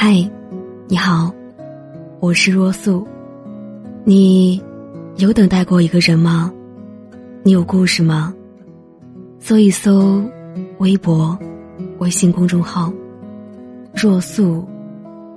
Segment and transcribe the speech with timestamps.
[0.00, 0.14] 嗨，
[0.86, 1.34] 你好，
[2.20, 3.04] 我是若素。
[4.04, 4.62] 你
[5.16, 6.52] 有等待过一个人吗？
[7.42, 8.32] 你有故事吗？
[9.40, 10.22] 搜一搜
[10.78, 11.36] 微博、
[11.98, 12.92] 微信公众号
[13.92, 14.64] “若素”，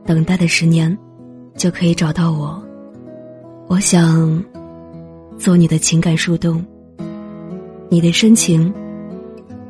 [0.05, 0.95] 等待的十年，
[1.55, 2.63] 就可以找到我。
[3.65, 4.45] 我想
[5.39, 6.63] 做你的情感树洞，
[7.89, 8.71] 你的深情，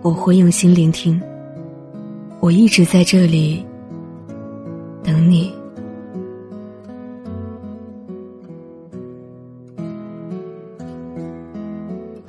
[0.02, 1.18] 我会用心聆听。
[2.42, 3.66] 我一直在这里。
[5.04, 5.54] 等你。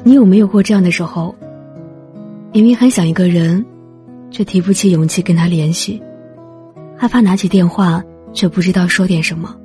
[0.05, 1.35] 你有没有过这样的时候？
[2.53, 3.65] 明明很想一个人，
[4.31, 6.03] 却提不起勇气跟他联系，
[6.99, 8.03] 害怕拿起电话
[8.35, 9.57] 却不知道说点什么，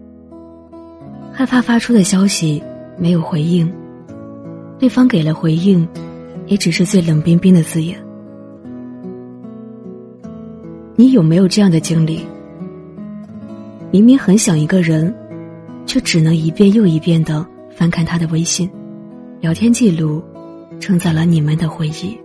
[1.34, 2.64] 害怕发出的消息
[2.98, 3.70] 没有回应，
[4.80, 5.86] 对方给了回应，
[6.46, 8.02] 也只是最冷冰冰的字眼。
[10.96, 12.22] 你有没有这样的经历？
[13.90, 15.16] 明明很想一个人，
[15.86, 18.70] 却只能一遍又一遍的翻看他的微信、
[19.40, 20.22] 聊天记录，
[20.78, 22.20] 承载了你们的回忆。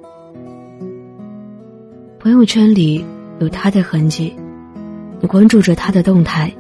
[2.18, 3.04] 朋友圈里
[3.38, 4.34] 有他的痕迹，
[5.20, 6.52] 你关注着他的动态，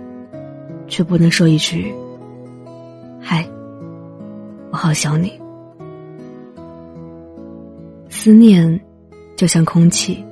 [0.86, 1.92] 却不能说一句
[3.20, 3.44] “嗨，
[4.70, 5.32] 我好想你”。
[8.08, 8.80] 思念
[9.34, 10.24] 就像空气，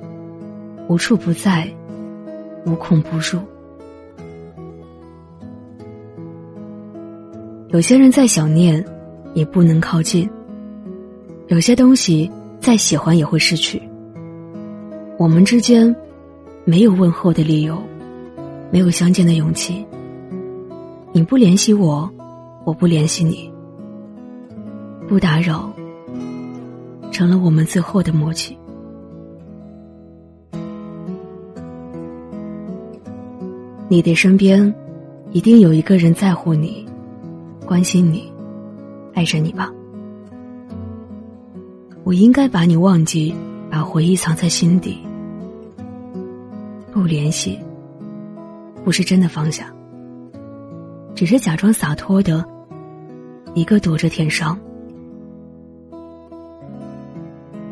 [0.87, 1.69] 无处不在，
[2.65, 3.37] 无孔不入。
[7.71, 8.83] 有些人再想念，
[9.33, 10.27] 也不能靠近；
[11.47, 13.81] 有些东西再喜欢也会失去。
[15.17, 15.95] 我们之间
[16.65, 17.81] 没有问候的理由，
[18.71, 19.85] 没有相见的勇气。
[21.13, 22.11] 你不联系我，
[22.65, 23.49] 我不联系你，
[25.07, 25.71] 不打扰，
[27.09, 28.57] 成了我们最后的默契。
[33.87, 34.73] 你的身边，
[35.31, 36.85] 一定有一个人在乎你。
[37.71, 38.29] 关心你，
[39.13, 39.71] 爱着你吧。
[42.03, 43.33] 我应该把你忘记，
[43.69, 44.99] 把回忆藏在心底。
[46.91, 47.57] 不联系，
[48.83, 49.73] 不是真的放下，
[51.15, 52.45] 只是假装洒脱的，
[53.53, 54.59] 一个躲着天伤。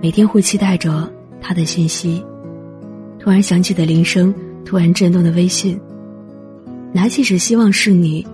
[0.01, 2.23] 每天会期待着他的信息，
[3.19, 5.77] 突然响起的铃声，突然震动的微信，
[6.93, 8.25] 拿起时希望是你。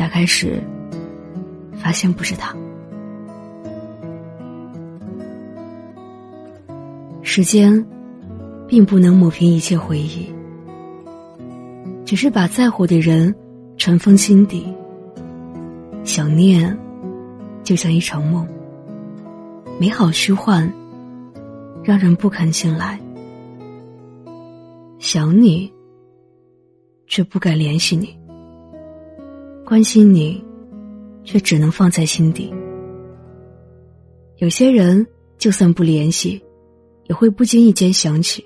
[0.00, 0.58] 打开时，
[1.74, 2.56] 发现不是他。
[7.20, 7.84] 时间，
[8.66, 10.32] 并不能抹平一切回忆，
[12.06, 13.34] 只是把在乎的人
[13.76, 14.74] 尘封心底。
[16.02, 16.74] 想念，
[17.62, 18.48] 就像一场梦，
[19.78, 20.72] 美好虚幻，
[21.84, 22.98] 让人不肯醒来。
[24.98, 25.70] 想你，
[27.06, 28.18] 却不敢联系你。
[29.70, 30.44] 关心你，
[31.22, 32.52] 却只能放在心底。
[34.38, 35.06] 有些人
[35.38, 36.42] 就算不联系，
[37.04, 38.42] 也会不经意间想起；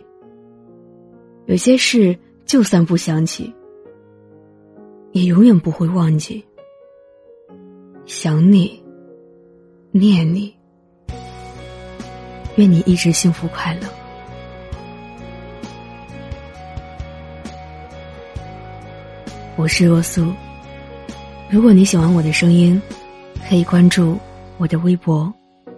[1.47, 2.15] 有些事
[2.45, 3.51] 就算不想起，
[5.13, 6.45] 也永远不会忘记。
[8.05, 8.79] 想你，
[9.93, 10.55] 念你，
[12.57, 13.89] 愿你一直幸福快乐。
[19.57, 20.31] 我是若素。
[21.55, 22.83] 如果你喜欢我的声音，
[23.49, 24.19] 可以关注
[24.59, 25.33] 我的微博、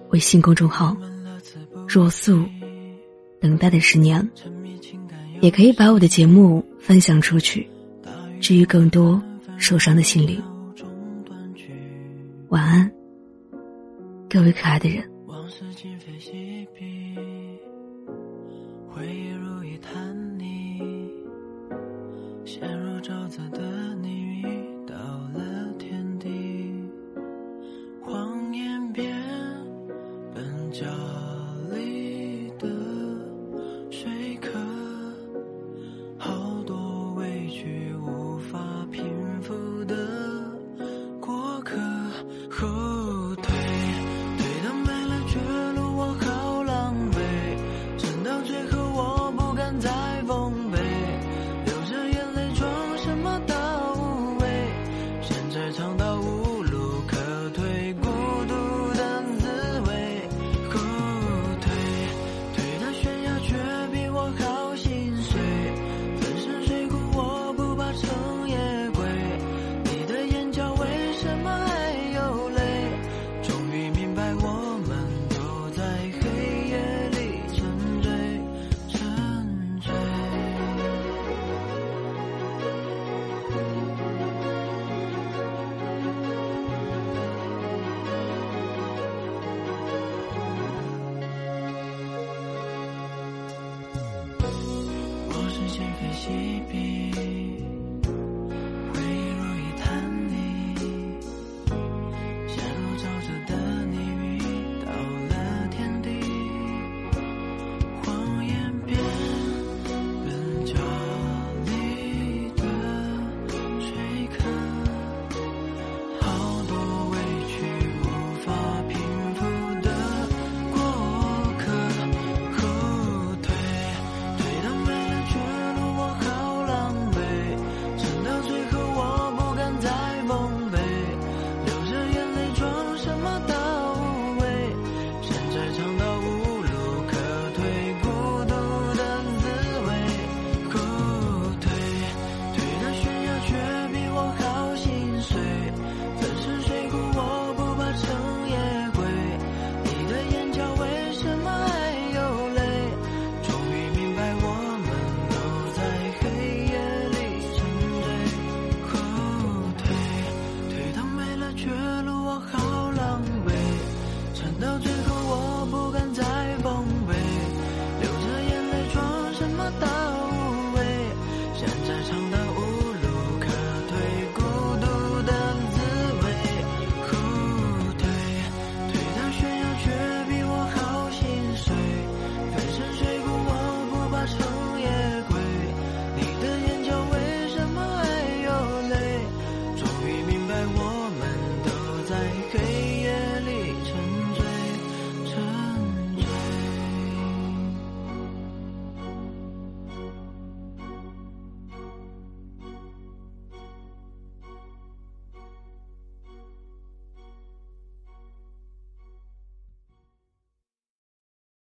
[0.09, 0.97] 微信公众号
[1.87, 2.42] “若素”，
[3.38, 4.26] 等待的十年，
[5.42, 7.69] 也可以把我的节目分享出去，
[8.41, 9.22] 治愈更多
[9.59, 10.42] 受伤的心灵。
[12.48, 12.91] 晚安，
[14.31, 15.04] 各位可爱的人。
[18.88, 20.81] 回忆如一潭泥。
[22.47, 24.25] 陷入沼泽的你
[37.56, 37.64] 却
[37.97, 38.58] 无法
[38.93, 40.36] 平复的